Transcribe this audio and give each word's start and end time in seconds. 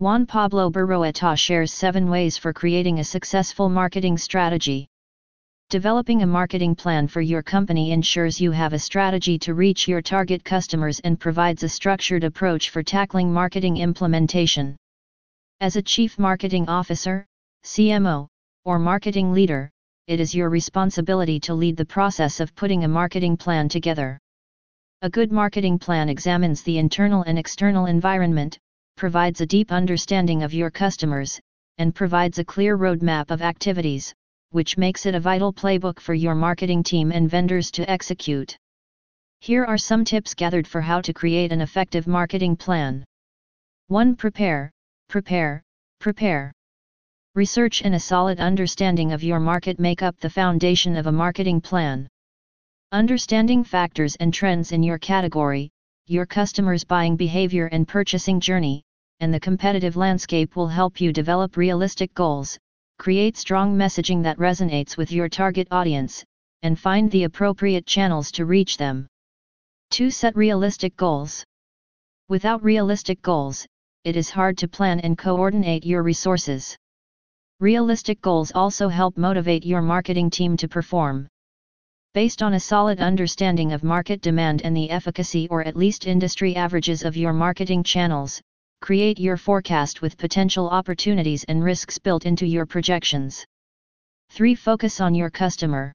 Juan 0.00 0.24
Pablo 0.24 0.70
Berroeta 0.70 1.36
shares 1.36 1.74
7 1.74 2.08
ways 2.08 2.38
for 2.38 2.54
creating 2.54 3.00
a 3.00 3.04
successful 3.04 3.68
marketing 3.68 4.16
strategy. 4.16 4.88
Developing 5.68 6.22
a 6.22 6.26
marketing 6.26 6.74
plan 6.74 7.06
for 7.06 7.20
your 7.20 7.42
company 7.42 7.92
ensures 7.92 8.40
you 8.40 8.50
have 8.50 8.72
a 8.72 8.78
strategy 8.78 9.38
to 9.40 9.52
reach 9.52 9.86
your 9.86 10.00
target 10.00 10.42
customers 10.42 11.00
and 11.00 11.20
provides 11.20 11.64
a 11.64 11.68
structured 11.68 12.24
approach 12.24 12.70
for 12.70 12.82
tackling 12.82 13.30
marketing 13.30 13.76
implementation. 13.76 14.74
As 15.60 15.76
a 15.76 15.82
Chief 15.82 16.18
Marketing 16.18 16.66
Officer, 16.66 17.26
CMO, 17.66 18.26
or 18.64 18.78
marketing 18.78 19.34
leader, 19.34 19.68
it 20.06 20.18
is 20.18 20.34
your 20.34 20.48
responsibility 20.48 21.38
to 21.40 21.52
lead 21.52 21.76
the 21.76 21.84
process 21.84 22.40
of 22.40 22.54
putting 22.54 22.84
a 22.84 22.88
marketing 22.88 23.36
plan 23.36 23.68
together. 23.68 24.18
A 25.02 25.10
good 25.10 25.30
marketing 25.30 25.78
plan 25.78 26.08
examines 26.08 26.62
the 26.62 26.78
internal 26.78 27.22
and 27.24 27.38
external 27.38 27.84
environment, 27.84 28.58
provides 29.00 29.40
a 29.40 29.46
deep 29.46 29.72
understanding 29.72 30.42
of 30.42 30.52
your 30.52 30.70
customers, 30.70 31.40
and 31.78 31.94
provides 31.94 32.38
a 32.38 32.44
clear 32.44 32.76
roadmap 32.76 33.30
of 33.30 33.40
activities, 33.40 34.12
which 34.50 34.76
makes 34.76 35.06
it 35.06 35.14
a 35.14 35.18
vital 35.18 35.54
playbook 35.54 35.98
for 35.98 36.12
your 36.12 36.34
marketing 36.34 36.82
team 36.82 37.10
and 37.10 37.30
vendors 37.30 37.70
to 37.70 37.90
execute. 37.90 38.54
Here 39.40 39.64
are 39.64 39.78
some 39.78 40.04
tips 40.04 40.34
gathered 40.34 40.68
for 40.68 40.82
how 40.82 41.00
to 41.00 41.14
create 41.14 41.50
an 41.50 41.62
effective 41.62 42.06
marketing 42.06 42.56
plan. 42.56 43.02
1. 43.88 44.16
Prepare, 44.16 44.70
prepare, 45.08 45.62
prepare. 45.98 46.52
Research 47.34 47.80
and 47.80 47.94
a 47.94 48.00
solid 48.00 48.38
understanding 48.38 49.12
of 49.12 49.24
your 49.24 49.40
market 49.40 49.80
make 49.80 50.02
up 50.02 50.18
the 50.18 50.28
foundation 50.28 50.94
of 50.94 51.06
a 51.06 51.18
marketing 51.24 51.62
plan. 51.62 52.06
Understanding 52.92 53.64
factors 53.64 54.14
and 54.16 54.34
trends 54.34 54.72
in 54.72 54.82
your 54.82 54.98
category, 54.98 55.70
your 56.06 56.26
customers' 56.26 56.84
buying 56.84 57.16
behavior 57.16 57.64
and 57.68 57.88
purchasing 57.88 58.40
journey, 58.40 58.82
and 59.20 59.32
the 59.32 59.40
competitive 59.40 59.96
landscape 59.96 60.56
will 60.56 60.68
help 60.68 61.00
you 61.00 61.12
develop 61.12 61.56
realistic 61.56 62.12
goals, 62.14 62.58
create 62.98 63.36
strong 63.36 63.76
messaging 63.76 64.22
that 64.22 64.38
resonates 64.38 64.96
with 64.96 65.12
your 65.12 65.28
target 65.28 65.68
audience, 65.70 66.24
and 66.62 66.78
find 66.78 67.10
the 67.10 67.24
appropriate 67.24 67.86
channels 67.86 68.30
to 68.32 68.44
reach 68.44 68.76
them. 68.76 69.06
2. 69.90 70.10
Set 70.10 70.36
realistic 70.36 70.96
goals. 70.96 71.44
Without 72.28 72.62
realistic 72.62 73.22
goals, 73.22 73.66
it 74.04 74.16
is 74.16 74.30
hard 74.30 74.56
to 74.58 74.68
plan 74.68 75.00
and 75.00 75.18
coordinate 75.18 75.84
your 75.84 76.02
resources. 76.02 76.76
Realistic 77.60 78.20
goals 78.20 78.52
also 78.54 78.88
help 78.88 79.18
motivate 79.18 79.66
your 79.66 79.82
marketing 79.82 80.30
team 80.30 80.56
to 80.56 80.68
perform. 80.68 81.28
Based 82.14 82.42
on 82.42 82.54
a 82.54 82.60
solid 82.60 83.00
understanding 83.00 83.72
of 83.72 83.84
market 83.84 84.20
demand 84.20 84.62
and 84.62 84.76
the 84.76 84.90
efficacy 84.90 85.48
or 85.48 85.62
at 85.62 85.76
least 85.76 86.06
industry 86.06 86.56
averages 86.56 87.04
of 87.04 87.16
your 87.16 87.32
marketing 87.32 87.82
channels, 87.82 88.40
create 88.80 89.20
your 89.20 89.36
forecast 89.36 90.00
with 90.00 90.16
potential 90.16 90.68
opportunities 90.70 91.44
and 91.44 91.62
risks 91.62 91.98
built 91.98 92.24
into 92.24 92.46
your 92.46 92.64
projections. 92.64 93.44
3. 94.30 94.54
Focus 94.54 95.00
on 95.00 95.14
your 95.14 95.28
customer. 95.28 95.92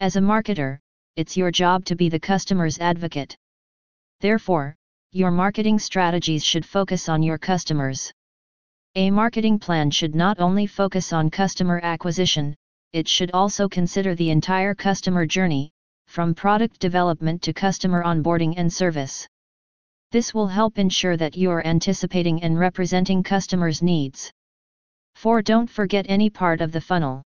As 0.00 0.16
a 0.16 0.20
marketer, 0.20 0.78
it's 1.16 1.36
your 1.36 1.50
job 1.50 1.84
to 1.86 1.96
be 1.96 2.08
the 2.08 2.20
customer's 2.20 2.78
advocate. 2.78 3.36
Therefore, 4.20 4.74
your 5.12 5.30
marketing 5.30 5.78
strategies 5.78 6.44
should 6.44 6.66
focus 6.66 7.08
on 7.08 7.22
your 7.22 7.38
customers. 7.38 8.12
A 8.96 9.10
marketing 9.10 9.58
plan 9.58 9.90
should 9.90 10.14
not 10.14 10.38
only 10.40 10.66
focus 10.66 11.12
on 11.12 11.30
customer 11.30 11.80
acquisition, 11.82 12.54
it 12.92 13.08
should 13.08 13.30
also 13.32 13.68
consider 13.68 14.14
the 14.14 14.30
entire 14.30 14.74
customer 14.74 15.24
journey, 15.24 15.70
from 16.06 16.34
product 16.34 16.78
development 16.80 17.42
to 17.42 17.52
customer 17.52 18.04
onboarding 18.04 18.54
and 18.56 18.72
service. 18.72 19.26
This 20.14 20.32
will 20.32 20.46
help 20.46 20.78
ensure 20.78 21.16
that 21.16 21.36
you 21.36 21.50
are 21.50 21.66
anticipating 21.66 22.40
and 22.44 22.56
representing 22.56 23.24
customers' 23.24 23.82
needs. 23.82 24.30
4. 25.16 25.42
Don't 25.42 25.68
forget 25.68 26.06
any 26.08 26.30
part 26.30 26.60
of 26.60 26.70
the 26.70 26.80
funnel. 26.80 27.24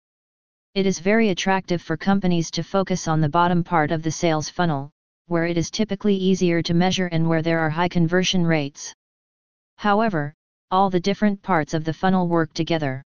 It 0.75 0.85
is 0.85 0.99
very 0.99 1.29
attractive 1.29 1.81
for 1.81 1.95
companies 1.95 2.51
to 2.51 2.61
focus 2.61 3.07
on 3.07 3.21
the 3.21 3.29
bottom 3.29 3.63
part 3.63 3.91
of 3.91 4.03
the 4.03 4.11
sales 4.11 4.49
funnel, 4.49 4.89
where 5.27 5.45
it 5.45 5.57
is 5.57 5.71
typically 5.71 6.17
easier 6.17 6.61
to 6.61 6.73
measure 6.73 7.07
and 7.07 7.29
where 7.29 7.41
there 7.41 7.59
are 7.59 7.69
high 7.69 7.87
conversion 7.87 8.45
rates. 8.45 8.93
However, 9.77 10.33
all 10.69 10.89
the 10.89 10.99
different 10.99 11.41
parts 11.41 11.73
of 11.73 11.85
the 11.85 11.93
funnel 11.93 12.27
work 12.27 12.51
together. 12.51 13.01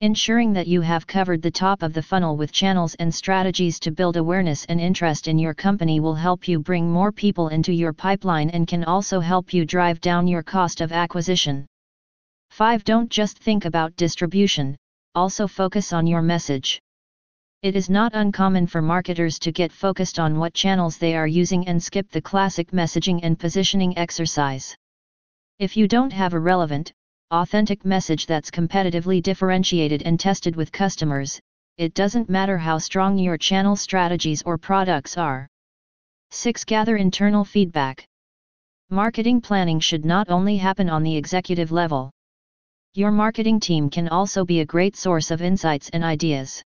Ensuring 0.00 0.52
that 0.52 0.68
you 0.68 0.80
have 0.80 1.08
covered 1.08 1.42
the 1.42 1.50
top 1.50 1.82
of 1.82 1.92
the 1.92 2.02
funnel 2.02 2.36
with 2.36 2.52
channels 2.52 2.94
and 3.00 3.12
strategies 3.12 3.80
to 3.80 3.90
build 3.90 4.16
awareness 4.16 4.64
and 4.66 4.80
interest 4.80 5.26
in 5.26 5.40
your 5.40 5.54
company 5.54 5.98
will 5.98 6.14
help 6.14 6.46
you 6.46 6.60
bring 6.60 6.88
more 6.88 7.10
people 7.10 7.48
into 7.48 7.72
your 7.72 7.92
pipeline 7.92 8.48
and 8.50 8.68
can 8.68 8.84
also 8.84 9.18
help 9.18 9.52
you 9.52 9.64
drive 9.64 10.00
down 10.00 10.28
your 10.28 10.44
cost 10.44 10.80
of 10.80 10.92
acquisition. 10.92 11.66
5. 12.50 12.84
Don't 12.84 13.10
just 13.10 13.40
think 13.40 13.64
about 13.64 13.96
distribution, 13.96 14.76
also 15.16 15.48
focus 15.48 15.92
on 15.92 16.06
your 16.06 16.22
message. 16.22 16.78
It 17.62 17.74
is 17.74 17.90
not 17.90 18.14
uncommon 18.14 18.68
for 18.68 18.80
marketers 18.80 19.36
to 19.40 19.50
get 19.50 19.72
focused 19.72 20.20
on 20.20 20.38
what 20.38 20.54
channels 20.54 20.96
they 20.96 21.16
are 21.16 21.26
using 21.26 21.66
and 21.66 21.82
skip 21.82 22.08
the 22.12 22.22
classic 22.22 22.70
messaging 22.70 23.18
and 23.24 23.36
positioning 23.36 23.98
exercise. 23.98 24.76
If 25.58 25.76
you 25.76 25.88
don't 25.88 26.12
have 26.12 26.34
a 26.34 26.38
relevant, 26.38 26.92
authentic 27.30 27.84
message 27.84 28.24
that's 28.24 28.50
competitively 28.50 29.22
differentiated 29.22 30.02
and 30.04 30.18
tested 30.18 30.56
with 30.56 30.72
customers, 30.72 31.38
it 31.76 31.92
doesn't 31.92 32.30
matter 32.30 32.56
how 32.56 32.78
strong 32.78 33.18
your 33.18 33.36
channel 33.36 33.76
strategies 33.76 34.42
or 34.44 34.56
products 34.56 35.18
are. 35.18 35.46
6. 36.30 36.64
Gather 36.64 36.96
internal 36.96 37.44
feedback. 37.44 38.02
Marketing 38.88 39.42
planning 39.42 39.78
should 39.78 40.06
not 40.06 40.30
only 40.30 40.56
happen 40.56 40.88
on 40.88 41.02
the 41.02 41.14
executive 41.14 41.70
level. 41.70 42.10
Your 42.94 43.10
marketing 43.10 43.60
team 43.60 43.90
can 43.90 44.08
also 44.08 44.42
be 44.46 44.60
a 44.60 44.66
great 44.66 44.96
source 44.96 45.30
of 45.30 45.42
insights 45.42 45.90
and 45.90 46.02
ideas. 46.02 46.62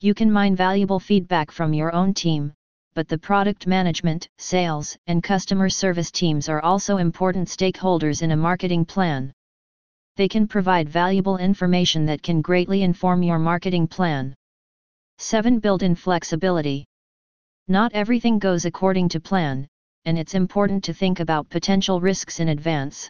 You 0.00 0.14
can 0.14 0.30
mine 0.30 0.54
valuable 0.54 1.00
feedback 1.00 1.50
from 1.50 1.74
your 1.74 1.92
own 1.92 2.14
team, 2.14 2.52
but 2.94 3.08
the 3.08 3.18
product 3.18 3.66
management, 3.66 4.28
sales, 4.38 4.96
and 5.08 5.24
customer 5.24 5.68
service 5.68 6.12
teams 6.12 6.48
are 6.48 6.62
also 6.62 6.98
important 6.98 7.48
stakeholders 7.48 8.22
in 8.22 8.30
a 8.30 8.36
marketing 8.36 8.84
plan 8.84 9.32
they 10.22 10.28
can 10.28 10.46
provide 10.46 10.88
valuable 10.88 11.36
information 11.38 12.06
that 12.06 12.22
can 12.22 12.40
greatly 12.40 12.84
inform 12.84 13.24
your 13.24 13.40
marketing 13.40 13.88
plan. 13.88 14.32
7. 15.18 15.58
Build 15.58 15.82
in 15.82 15.96
flexibility. 15.96 16.84
Not 17.66 17.92
everything 17.92 18.38
goes 18.38 18.64
according 18.64 19.08
to 19.08 19.20
plan, 19.20 19.66
and 20.04 20.16
it's 20.16 20.36
important 20.36 20.84
to 20.84 20.94
think 20.94 21.18
about 21.18 21.48
potential 21.48 22.00
risks 22.00 22.38
in 22.38 22.50
advance. 22.50 23.08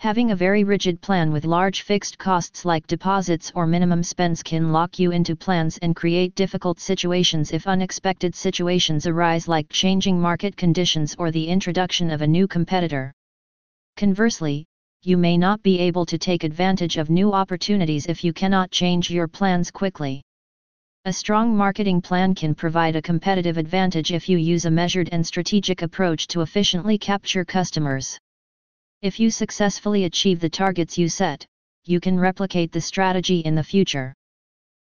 Having 0.00 0.32
a 0.32 0.36
very 0.36 0.64
rigid 0.64 1.00
plan 1.00 1.32
with 1.32 1.46
large 1.46 1.80
fixed 1.80 2.18
costs 2.18 2.66
like 2.66 2.86
deposits 2.86 3.50
or 3.54 3.66
minimum 3.66 4.02
spends 4.02 4.42
can 4.42 4.70
lock 4.70 4.98
you 4.98 5.12
into 5.12 5.34
plans 5.34 5.78
and 5.78 5.96
create 5.96 6.34
difficult 6.34 6.78
situations 6.78 7.52
if 7.52 7.66
unexpected 7.66 8.34
situations 8.34 9.06
arise 9.06 9.48
like 9.48 9.70
changing 9.70 10.20
market 10.20 10.58
conditions 10.58 11.16
or 11.18 11.30
the 11.30 11.48
introduction 11.48 12.10
of 12.10 12.20
a 12.20 12.26
new 12.26 12.46
competitor. 12.46 13.14
Conversely, 13.96 14.66
you 15.02 15.16
may 15.16 15.38
not 15.38 15.62
be 15.62 15.78
able 15.78 16.04
to 16.04 16.18
take 16.18 16.42
advantage 16.42 16.96
of 16.96 17.08
new 17.08 17.32
opportunities 17.32 18.06
if 18.06 18.24
you 18.24 18.32
cannot 18.32 18.72
change 18.72 19.10
your 19.10 19.28
plans 19.28 19.70
quickly. 19.70 20.22
A 21.04 21.12
strong 21.12 21.56
marketing 21.56 22.02
plan 22.02 22.34
can 22.34 22.52
provide 22.54 22.96
a 22.96 23.02
competitive 23.02 23.58
advantage 23.58 24.12
if 24.12 24.28
you 24.28 24.38
use 24.38 24.64
a 24.64 24.70
measured 24.70 25.08
and 25.12 25.24
strategic 25.24 25.82
approach 25.82 26.26
to 26.26 26.40
efficiently 26.40 26.98
capture 26.98 27.44
customers. 27.44 28.18
If 29.00 29.20
you 29.20 29.30
successfully 29.30 30.04
achieve 30.04 30.40
the 30.40 30.50
targets 30.50 30.98
you 30.98 31.08
set, 31.08 31.46
you 31.84 32.00
can 32.00 32.18
replicate 32.18 32.72
the 32.72 32.80
strategy 32.80 33.38
in 33.38 33.54
the 33.54 33.62
future. 33.62 34.12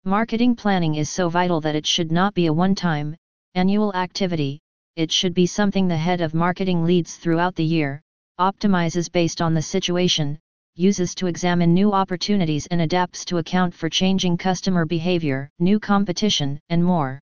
Marketing 0.03 0.55
planning 0.55 0.95
is 0.95 1.09
so 1.09 1.29
vital 1.29 1.59
that 1.61 1.75
it 1.75 1.87
should 1.87 2.11
not 2.11 2.35
be 2.35 2.45
a 2.45 2.53
one 2.53 2.75
time, 2.75 3.15
annual 3.55 3.91
activity, 3.95 4.59
it 4.95 5.11
should 5.11 5.33
be 5.33 5.47
something 5.47 5.87
the 5.87 5.97
head 5.97 6.21
of 6.21 6.35
marketing 6.35 6.85
leads 6.85 7.17
throughout 7.17 7.55
the 7.55 7.65
year, 7.65 8.03
optimizes 8.39 9.11
based 9.11 9.41
on 9.41 9.53
the 9.53 9.61
situation, 9.61 10.37
uses 10.75 11.15
to 11.15 11.27
examine 11.27 11.73
new 11.73 11.93
opportunities 11.93 12.67
and 12.67 12.81
adapts 12.81 13.23
to 13.25 13.37
account 13.37 13.73
for 13.73 13.89
changing 13.89 14.37
customer 14.37 14.85
behavior, 14.85 15.49
new 15.59 15.79
competition, 15.79 16.59
and 16.69 16.83
more. 16.83 17.19